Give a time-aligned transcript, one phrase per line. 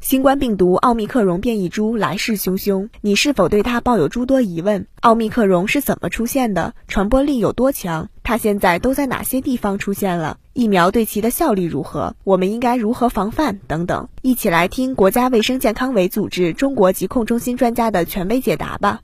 [0.00, 4.86] 新冠病毒奥密克戎变异株来势汹汹，你是否对它抱有诸多疑问？
[5.02, 6.74] 奥密克戎是怎么出现的？
[6.88, 8.08] 传播力有多强？
[8.22, 10.38] 它现在都在哪些地方出现了？
[10.54, 12.16] 疫苗对其的效力如何？
[12.24, 13.60] 我们应该如何防范？
[13.68, 19.00] 等等，一起来听国家卫生健康委组织中国疾控中心专家的权威解答吧。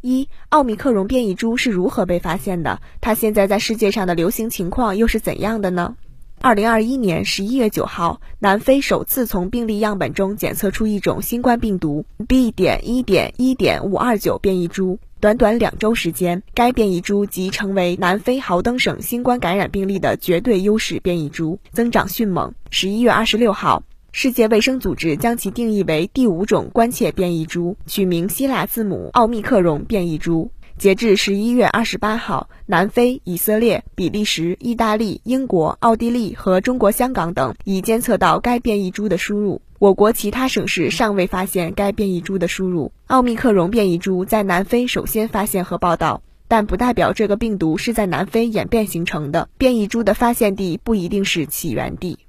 [0.00, 2.80] 一、奥密克戎变异株是如何被发现的？
[3.00, 5.94] 它现在在世界上的流行情况又是怎样的呢？
[6.42, 12.50] 二零二一年十一月九号，南非首次从病例样本中检测出一种新冠病毒 B.
[12.50, 14.98] 点一点一点五二九变异株。
[15.20, 22.54] 短短两周时间，该变异株即成为南非豪登省新冠感染病例的绝对优势变异株，增长迅猛。
[22.70, 30.50] 十一月二十六号，世界卫生组织将其定义为第五种关切变异株，取名希腊字母奥密克戎变异株。
[30.80, 39.60] 截至十一月二十八号，南非、以色列、比利时、意大利、英国、奥地利和中国香港等已监测到该变异株的输入。
[39.78, 42.92] 我国其他省市尚未发现该变异株的输入。
[43.08, 49.50] 奥密克戎变异株在南非首先发现和报道，但不代表这个病毒是在南非演变形成的。
[49.58, 52.20] 变异株的发现地不一定是起源地。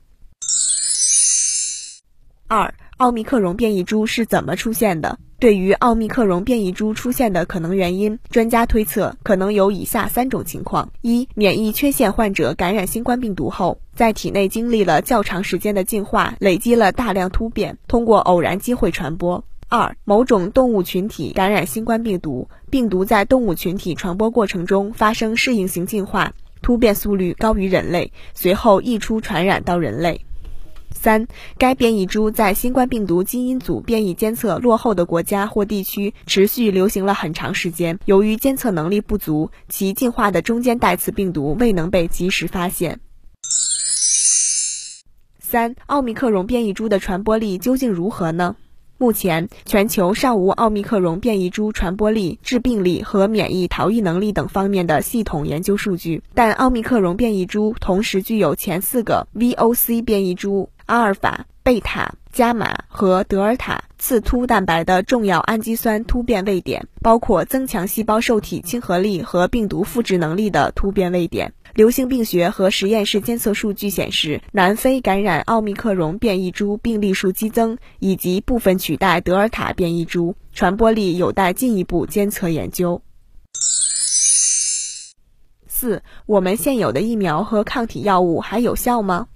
[2.50, 5.18] 二、奥密克戎变异株是怎么出现的？
[5.40, 30.22] 对于奥密克戎变异株出现的可能原因，专家推测可能有以下三种情况：一、免疫缺陷患者感染新冠病毒后，在体内经历了较长时间的进化，累积了大量突变，通过偶然机会传播；二、某种动物群体感染新冠病毒，病毒在动物群体传播过程中发生适应性进化，突变速率高于人类，随后溢出传染到人类。
[30.94, 43.00] 三，该变异株在新冠病毒基因组变异监测落后的国家或地区持续流行了很长时间，由于监测能力不足，其进化的中间带刺病毒未能被及时发现。
[45.40, 48.56] 三，奥密克戎变异株的传播力究竟如何呢？
[48.98, 60.70] 目前，全球尚无奥密克戎变异株传播力、致病力和免疫逃逸能力等方面的系统研究数据，但奥密克戎变异株同时具有前四个 VOC 变异株。
[60.92, 71.54] 阿尔法、贝塔、伽马和德尔塔刺突蛋白的重要氨基酸突变位点，包括增强细胞受体亲和力和病毒复制能力的突变位点。
[71.76, 83.02] 流行病学和实验室监测数据显示，南非感染奥密克戎变异株病例数激增，以及部分取代德尔塔变异株，传播力有待进一步监测研究。
[85.70, 89.28] 四，我们现有的疫苗和抗体药物还有效吗？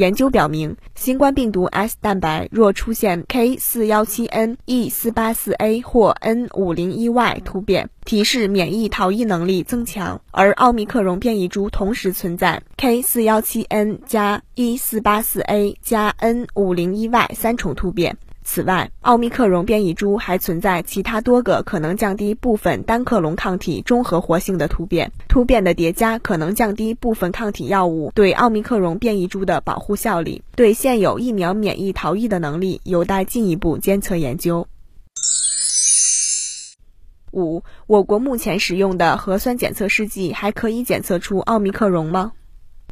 [0.00, 13.62] 研究表明，新冠病毒 S 蛋白若出现 K 四幺七 N、E 四八四 A 或 N 五零一 Y 突变，提示免疫逃逸能力增强；而奥密克戎变异株同时存在 K 四幺七
[13.64, 18.16] N 加 E 四八四 A 加 N 五零一 Y 三重突变。
[18.52, 34.66] 此外，奥密克戎变异株还存在其他多个可能降低部分单克隆抗体中和活性的突变，突变的叠加可能降低部分抗体药物对奥密克戎变异株的保护效力，对现有疫苗免疫逃逸的能力有待进一步监测研究。
[37.30, 42.32] 五，我国目前使用的核酸检测试剂还可以检测出奥密克戎吗？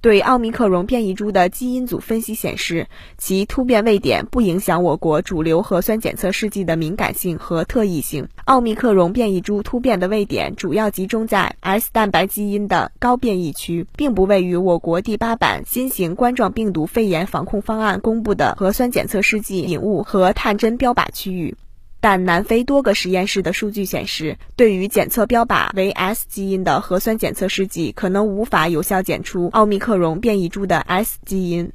[0.00, 2.86] 对奥密克戎变异株的基因组分析显示，
[3.16, 8.28] 其突变位点不影响我国主流核酸检测试剂的敏感性和特异性。
[8.44, 21.56] 奥密克戎变异株突变的位点主要集中在 S 蛋白基因的高变异区，并不位于我国第八版新型冠状病毒肺炎防控方案公布的核酸检测试剂引物和探针标靶区域。
[22.00, 31.72] 但南非多个实验室的数据显示，对于检测标靶为 S 基因的核酸检测试剂，可能无法有效检出奥密克戎变异株的 S 基因。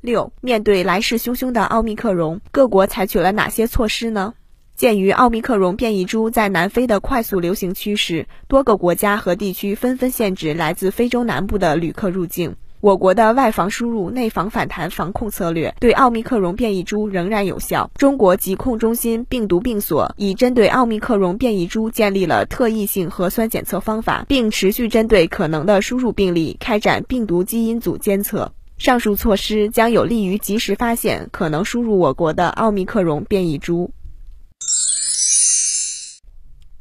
[0.00, 4.34] 六，面对来势汹汹的奥密克戎，各国采取了哪些措施呢？
[4.76, 12.56] 鉴于奥密克戎变异株在南非的快速流行趋势，多个国家和地区纷纷限制来自非洲南部的旅客入境。
[12.86, 17.90] 我国的外防输入、内防反弹防控策略对奥密克戎变异株仍然有效。
[17.96, 28.52] 中国疾控中心病毒病所已针对奥密克戎变异株建立了特异性核酸检测方法，并持续针对可能的输入病例开展病毒基因组监测。
[28.78, 33.90] 上述措施将有利于及时发现可能输入我国的奥密克戎变异株。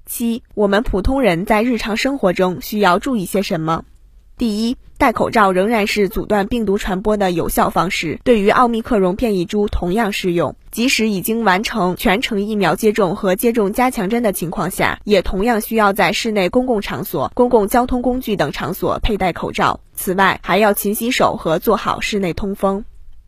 [0.06, 3.86] 七，我们普通人在日常生活中需要注意些什么？
[4.38, 10.54] 第一，戴口罩仍然是阻断病毒传播的有效方式，对于奥密克戎变异株同样适用。
[10.72, 19.80] 即使已经完成全程疫苗接种和接种加强针的情况下，也同样需要在室内公共场所、公共交通工具等场所佩戴口罩。
[19.96, 22.84] 此外，还要勤洗手和做好室内通风。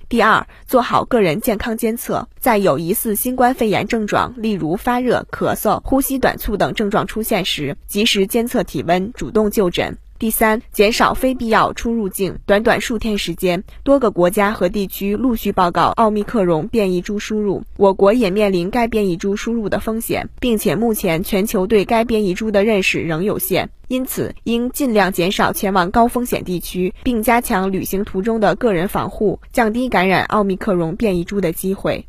[0.10, 9.98] 第二，做好个人健康监测，在有疑似新冠肺炎症状，例如发热、咳嗽、呼吸短促等症状出现时，及时监测体温，主动就诊。
[10.20, 12.40] 第三，减少非必要出入境。
[12.48, 32.08] 短短数天时间，多个国家和地区陆续报告奥密克戎变异株输入，我国也面临该变异株输入的风险，并且目前全球对该变异株的认识仍有限，因此应尽量减少前往高风险地区，并加强旅行途中的个人防护，降低感染奥密克戎变异株的机会。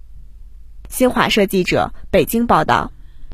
[0.88, 2.90] 新华社记者北京报道。